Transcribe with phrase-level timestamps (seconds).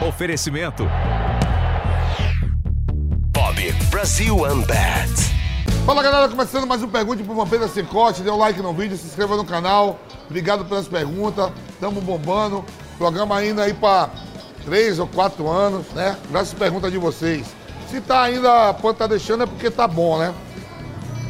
[0.00, 0.86] Oferecimento.
[3.32, 5.10] Bob Brasil Unbat.
[5.86, 8.22] Fala galera, começando mais um Pergunte pro Vampeta Sem Corte.
[8.22, 9.98] Dê um like no vídeo, se inscreva no canal.
[10.26, 11.50] Obrigado pelas perguntas.
[11.80, 12.62] Tamo bombando.
[12.98, 14.10] Programa ainda aí pra
[14.66, 16.14] três ou quatro anos, né?
[16.30, 17.46] Graças às perguntas de vocês.
[17.88, 20.34] Se tá ainda, pode tá deixando é porque tá bom, né?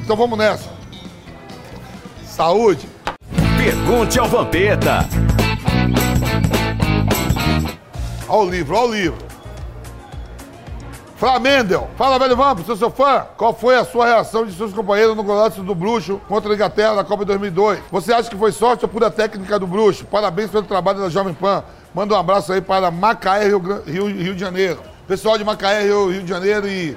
[0.02, 0.68] Então vamos nessa.
[2.24, 2.88] Saúde!
[3.56, 5.25] Pergunte ao Vampeta.
[8.36, 9.18] Olha o livro, olha o livro.
[11.16, 13.26] Flamendel, fala velho Vamp, sou seu fã.
[13.34, 16.96] Qual foi a sua reação de seus companheiros no golaço do Bruxo contra a Inglaterra
[16.96, 17.80] na Copa de 2002?
[17.90, 20.04] Você acha que foi sorte ou pura técnica do Bruxo?
[20.04, 21.64] Parabéns pelo trabalho da Jovem Pan.
[21.94, 24.80] Manda um abraço aí para Macaé, Rio, Rio, Rio de Janeiro.
[25.08, 26.94] Pessoal de Macaé, Rio, Rio de Janeiro e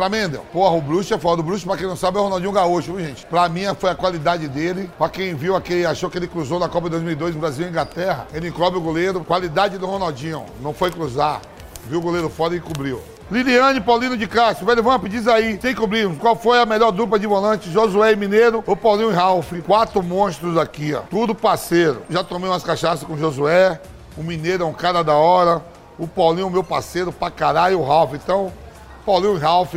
[0.00, 0.46] Flamendel.
[0.50, 1.42] Porra, o Bruxo é foda.
[1.42, 3.26] O Bruxo, pra quem não sabe, é o Ronaldinho Gaúcho, viu, gente?
[3.26, 4.90] Pra mim, foi a qualidade dele.
[4.96, 8.26] Pra quem viu aquele, achou que ele cruzou na Copa de 2002, Brasil e Inglaterra,
[8.32, 9.22] ele encobre o goleiro.
[9.22, 10.46] Qualidade do Ronaldinho.
[10.62, 11.42] Não foi cruzar.
[11.86, 12.98] Viu o goleiro foda e cobriu.
[13.30, 17.16] Liliane Paulino de Castro, velho Vamp, diz aí, sem cobrirmos, qual foi a melhor dupla
[17.16, 19.52] de volante, Josué e Mineiro ou Paulinho e Ralf?
[19.64, 21.02] Quatro monstros aqui, ó.
[21.02, 22.02] Tudo parceiro.
[22.10, 23.80] Já tomei umas cachaças com o Josué,
[24.16, 25.62] o Mineiro é um cara da hora,
[25.96, 28.14] o Paulinho, meu parceiro pra caralho, o Ralf.
[28.14, 28.50] Então,
[29.04, 29.74] Paulinho Ralf,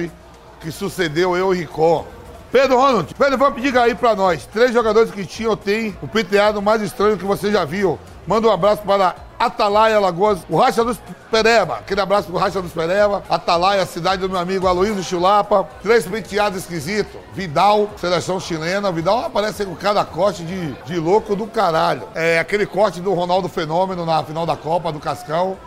[0.59, 2.05] que sucedeu eu e Ricó.
[2.51, 4.45] Pedro Ronald, velho, vamos diga aí pra nós.
[4.45, 7.97] Três jogadores que tinham ou tem o penteado mais estranho que você já viu.
[8.27, 10.97] Manda um abraço para Atalaia Lagoas, o Racha dos
[11.29, 11.77] Pereba.
[11.77, 13.23] Aquele abraço pro Racha dos Pereba.
[13.29, 15.67] Atalaia, cidade do meu amigo Aloysio Chulapa.
[15.81, 17.19] Três penteados esquisitos.
[17.33, 18.91] Vidal, seleção chilena.
[18.91, 22.07] Vidal aparece com cada corte de, de louco do caralho.
[22.15, 25.57] É aquele corte do Ronaldo Fenômeno na final da Copa do Cascão.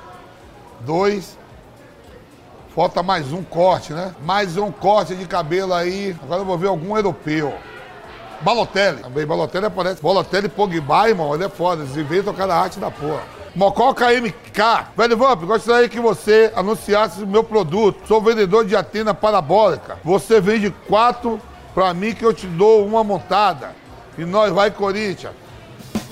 [0.81, 1.37] Dois.
[2.77, 4.15] Falta mais um corte, né?
[4.23, 6.15] Mais um corte de cabelo aí.
[6.23, 7.55] Agora eu vou ver algum europeu.
[8.43, 8.99] Balotelli.
[8.99, 10.03] Também Balotelli aparece.
[10.03, 11.83] Balotelli Pogba, irmão, ele é foda.
[11.83, 13.23] Eles inventam cada arte da porra.
[13.55, 14.89] Mococa MK.
[14.95, 18.07] Velho Vamp, gostaria que você anunciasse o meu produto.
[18.07, 19.99] Sou vendedor de antena parabólica.
[20.05, 21.41] Você vende quatro
[21.75, 23.70] pra mim que eu te dou uma montada.
[24.19, 25.33] E nós vai, Corinthians.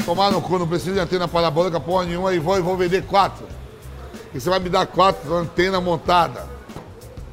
[0.06, 3.02] Tomar no cu, não preciso de antena parabólica porra nenhuma e vou, e vou vender
[3.02, 3.46] quatro.
[4.32, 6.53] E você vai me dar quatro antenas montadas.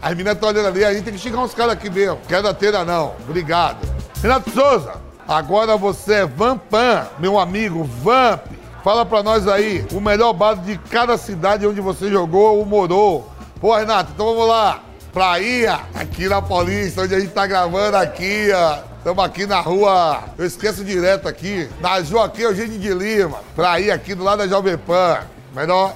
[0.02, 2.20] As meninas estão olhando ali, a gente tem que xingar uns caras aqui mesmo.
[2.28, 3.14] Quero antena não.
[3.28, 3.78] Obrigado.
[4.22, 4.94] Renato Souza,
[5.28, 8.42] agora você é Vampan, meu amigo Vamp.
[8.84, 13.30] Fala pra nós aí, o melhor bar de cada cidade onde você jogou ou morou.
[13.60, 14.80] Pô, Renato, então vamos lá.
[15.14, 18.80] Praia, aqui na Paulista, onde a gente tá gravando aqui, ó.
[18.98, 23.40] Estamos aqui na rua, eu esqueço direto aqui, na Joaquim Eugênio de Lima.
[23.56, 25.20] Praia aqui do lado da Jovem Pan.
[25.56, 25.94] Melhor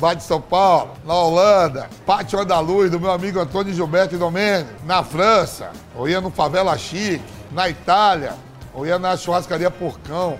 [0.00, 5.04] Bar de São Paulo, na Holanda, Pátio Andaluz, do meu amigo Antônio Gilberto Domênio, na
[5.04, 7.22] França, ou ia no Favela Chique,
[7.52, 8.32] na Itália,
[8.72, 10.38] ou ia na churrascaria Porcão,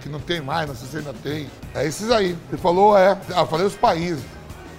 [0.00, 1.50] que não tem mais, não sei se ainda tem.
[1.74, 2.38] É esses aí.
[2.48, 3.18] Ele falou, é.
[3.36, 4.22] Eu falei os países.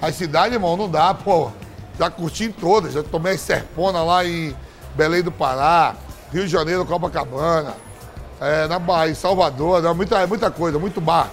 [0.01, 1.51] As cidades, irmão, não dá, pô.
[1.99, 4.55] Já curti em todas, já tomei serpona lá em
[4.95, 5.95] Belém do Pará,
[6.31, 7.75] Rio de Janeiro, Copacabana,
[8.39, 9.91] é, na Bahia, Salvador, né?
[9.91, 11.29] muita, muita coisa, muito bar.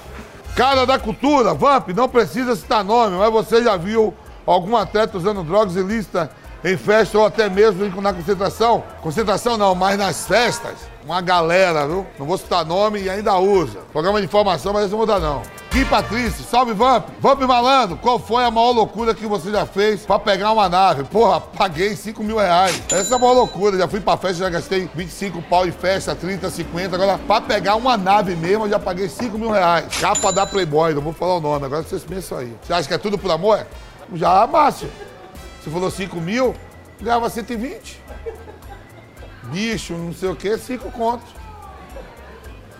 [0.57, 4.15] Cara da cultura, Vamp, não precisa citar nome, mas você já viu
[4.47, 6.29] algum atleta usando drogas ilícitas
[6.63, 8.85] em festa ou até mesmo na concentração?
[9.03, 12.07] Concentração não, mas nas festas, uma galera, viu?
[12.21, 13.81] Não vou citar nome e ainda usa.
[13.93, 15.43] Programa de informação, mas esse não vou dar não.
[15.75, 17.09] Kim Patrício, salve Vamp.
[17.19, 21.03] Vamp Malandro, qual foi a maior loucura que você já fez pra pegar uma nave?
[21.03, 22.81] Porra, paguei 5 mil reais.
[22.93, 23.77] Essa é a maior loucura.
[23.77, 26.95] Já fui pra festa, já gastei 25 pau em festa, 30, 50.
[26.95, 29.87] Agora, pra pegar uma nave mesmo, eu já paguei 5 mil reais.
[30.01, 31.67] Capa da Playboy, não vou falar o nome.
[31.67, 32.57] Agora vocês pensam aí.
[32.63, 33.67] Você acha que é tudo por amor?
[34.15, 34.89] Já, Márcio.
[35.61, 36.55] Você falou 5 mil,
[37.01, 38.01] ganhava 120.
[39.51, 41.27] Bicho, não sei o quê, 5 contos.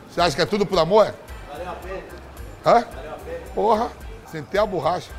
[0.09, 1.13] Você acha que é tudo por amor?
[1.51, 2.24] Valeu a pena.
[2.65, 2.87] Hã?
[3.55, 3.93] Porra,
[4.31, 5.11] sentei a borracha.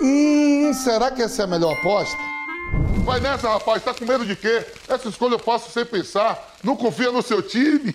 [0.00, 2.18] Hum, será que essa é a melhor aposta?
[3.04, 4.64] Vai nessa, rapaz, tá com medo de quê?
[4.88, 6.54] Essa escolha eu faço sem pensar.
[6.62, 7.94] Não confia no seu time?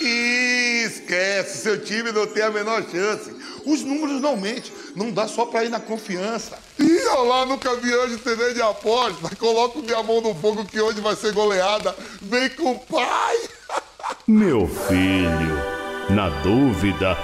[0.00, 3.34] Ih, Esquece, seu time não tem a menor chance.
[3.64, 6.58] Os números não mentem, não dá só pra ir na confiança.
[6.78, 9.34] Ih, olha lá, nunca vi anjo entender de aposta.
[9.36, 11.94] Coloco minha mão no fogo que hoje vai ser goleada.
[12.20, 13.36] Vem com o pai.
[14.26, 15.71] Meu filho,
[16.12, 17.16] na dúvida,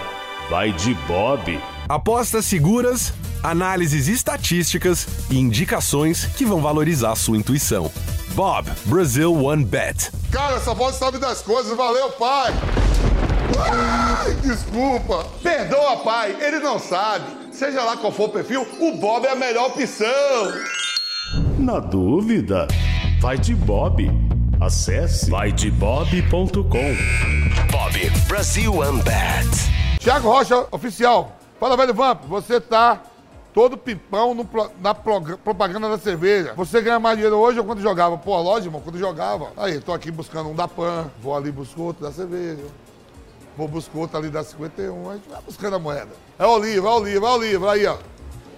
[0.49, 1.61] vai de Bob.
[1.88, 3.12] Apostas seguras,
[3.43, 7.90] análises estatísticas e indicações que vão valorizar sua intuição.
[8.35, 10.11] Bob Brasil One Bet.
[10.31, 11.76] Cara, essa voz sabe das coisas.
[11.76, 12.55] Valeu, pai.
[13.58, 15.26] Ai, desculpa.
[15.43, 16.37] Perdoa, pai.
[16.41, 17.26] Ele não sabe.
[17.52, 20.06] Seja lá qual for o perfil, o Bob é a melhor opção.
[21.58, 22.67] Na dúvida,
[23.20, 24.11] vai de Bob.
[24.61, 27.68] Acesse vaidebob.com.
[28.49, 29.47] Brasil Unbat.
[30.00, 31.37] Thiago Rocha, oficial.
[31.61, 33.03] Fala, velho Vamp, você tá
[33.53, 34.49] todo pipão no
[34.81, 36.55] na propaganda da cerveja.
[36.55, 38.17] Você ganha mais dinheiro hoje ou quando jogava?
[38.17, 39.53] Pô, lógico, irmão, quando jogava.
[39.55, 42.65] Aí, tô aqui buscando um da Pan, vou ali buscar outro da cerveja.
[43.55, 46.12] Vou buscar outro ali da 51, a gente vai buscando a moeda.
[46.39, 47.99] É o livro, é o livro, é o livro, aí, ó.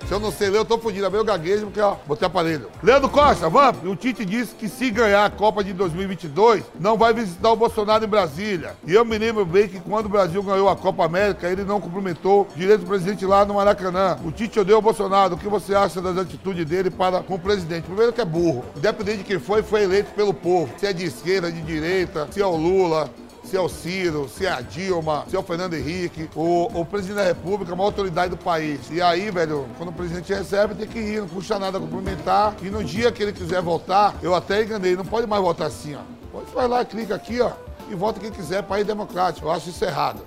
[0.07, 1.07] Se eu não sei ler, eu tô fudido.
[1.07, 2.69] É meu gaguejo, porque, ó, botei aparelho.
[2.83, 7.13] Leandro Costa, Vamp, o Tite disse que se ganhar a Copa de 2022, não vai
[7.15, 8.77] visitar o Bolsonaro em Brasília.
[8.87, 11.81] E eu me lembro bem que quando o Brasil ganhou a Copa América, ele não
[11.81, 14.19] cumprimentou direito do presidente lá no Maracanã.
[14.25, 15.35] O Tite odeia o Bolsonaro.
[15.35, 17.85] O que você acha das atitudes dele para com o presidente?
[17.85, 18.65] Primeiro que é burro.
[18.77, 20.73] Independente de quem foi, foi eleito pelo povo.
[20.79, 23.09] Se é de esquerda, de direita, se é o Lula,
[23.51, 26.85] se é o Ciro, se é a Dilma, se é o Fernando Henrique, o, o
[26.85, 28.81] presidente da República, a maior autoridade do país.
[28.93, 32.55] E aí, velho, quando o presidente recebe, tem que ir, não custa nada cumprimentar.
[32.63, 35.97] E no dia que ele quiser voltar, eu até enganei, não pode mais votar assim,
[35.97, 36.01] ó.
[36.31, 37.51] Pode vai lá, clica aqui, ó,
[37.91, 39.49] e vota quem quiser, país democrático.
[39.49, 40.23] Eu acho isso errado.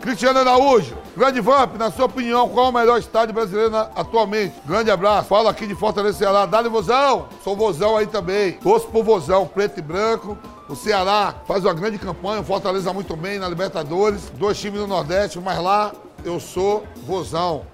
[0.00, 4.54] Cristiano Araújo, grande Vamp, na sua opinião, qual é o melhor estádio brasileiro atualmente?
[4.66, 5.28] Grande abraço.
[5.28, 6.44] Falo aqui de Fortaleza, Ceará.
[6.44, 8.52] Dali Vozão, sou Vozão aí também.
[8.52, 10.36] Torço pro Vozão, preto e branco.
[10.68, 14.30] O Ceará faz uma grande campanha, o Fortaleza muito bem na Libertadores.
[14.34, 15.92] Dois times do Nordeste, mas lá
[16.22, 17.64] eu sou Vozão.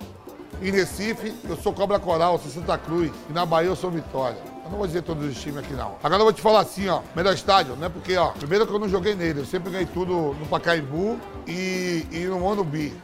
[0.62, 3.10] Em Recife, eu sou Cobra Coral, sou Santa Cruz.
[3.28, 4.38] E na Bahia, eu sou Vitória.
[4.64, 5.96] Eu não vou dizer todos os times aqui, não.
[6.04, 7.00] Agora eu vou te falar assim, ó.
[7.16, 8.28] Melhor estádio, não é porque, ó.
[8.28, 9.40] Primeiro que eu não joguei nele.
[9.40, 11.18] Eu sempre ganhei tudo no Pacaembu
[11.48, 12.94] e, e no Morumbi.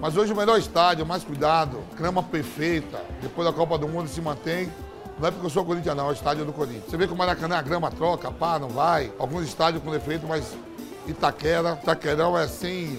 [0.00, 3.00] Mas hoje o melhor estádio, mais cuidado, grama perfeita.
[3.22, 4.68] Depois da Copa do Mundo se mantém.
[5.18, 6.06] Não é porque eu sou Corinthians, não.
[6.06, 6.84] É o estádio do Corinthians.
[6.88, 9.12] Você vê que o Maracanã, a grama troca, pá, não vai.
[9.18, 10.44] Alguns estádios com defeito, mas
[11.06, 12.98] Itaquera, Itaquerão é sem,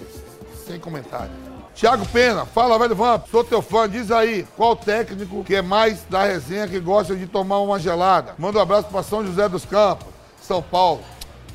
[0.65, 1.31] sem comentário.
[1.75, 6.03] Thiago Pena, fala, velho Vamp, sou teu fã, diz aí, qual técnico que é mais
[6.09, 8.33] da resenha que gosta de tomar uma gelada?
[8.39, 10.07] Manda um abraço pra São José dos Campos,
[10.41, 11.01] São Paulo.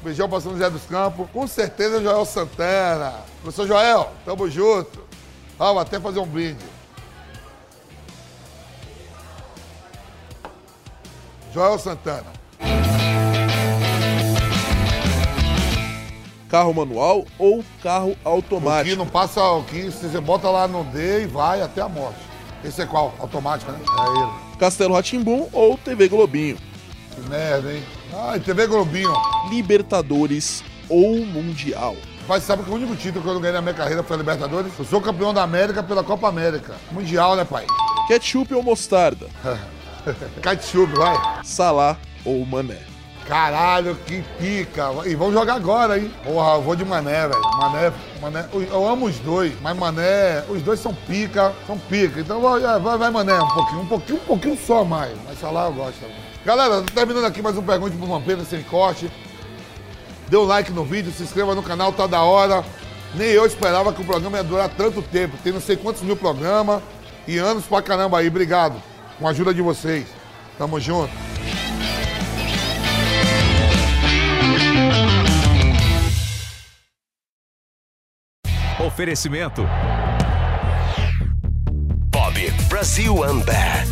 [0.01, 1.29] Beijão pra São José dos Campos.
[1.33, 3.15] Com certeza, Joel Santana.
[3.41, 5.01] Professor Joel, tamo junto.
[5.59, 6.65] Ah, até fazer um brinde.
[11.53, 12.33] Joel Santana.
[16.49, 18.97] Carro manual ou carro automático?
[18.97, 22.21] não passa, o que você bota lá no D e vai até a morte.
[22.65, 23.15] Esse é qual?
[23.19, 23.79] Automático, né?
[23.81, 24.57] É ele.
[24.59, 26.57] Castelo Ratimbum ou TV Globinho?
[27.15, 27.83] Que merda, hein?
[28.15, 29.13] Ai, TV Globinho.
[29.51, 31.97] Libertadores ou Mundial?
[32.29, 34.19] Mas sabe que o único título que eu não ganhei na minha carreira foi a
[34.19, 34.73] Libertadores?
[34.79, 36.77] Eu sou campeão da América pela Copa América.
[36.93, 37.67] Mundial, né, pai?
[38.09, 39.27] Ketchup ou mostarda?
[40.43, 41.17] Ketchup, vai.
[41.45, 42.79] Salah ou Mané?
[43.27, 44.91] Caralho, que pica.
[45.07, 46.13] E vamos jogar agora, hein?
[46.25, 47.41] Porra, eu vou de Mané, velho.
[47.59, 48.49] Mané, Mané.
[48.53, 52.21] Eu amo os dois, mas Mané, os dois são pica, são pica.
[52.21, 55.17] Então vai, vai, vai Mané, um pouquinho, um pouquinho, um pouquinho só mais.
[55.25, 56.05] Mas Salah eu gosto.
[56.45, 59.11] Galera, terminando aqui mais um Pergunte pro Vampeta sem corte.
[60.29, 62.65] Dê um like no vídeo, se inscreva no canal, tá da hora.
[63.15, 65.37] Nem eu esperava que o programa ia durar tanto tempo.
[65.45, 66.83] Tem não sei quantos mil programas
[67.29, 68.27] e anos pra caramba aí.
[68.27, 68.92] Obrigado.
[69.23, 70.05] Com a ajuda de vocês.
[70.59, 71.13] Tamo junto.
[78.85, 79.63] Oferecimento.
[82.11, 83.92] Bob Brasil Unbat.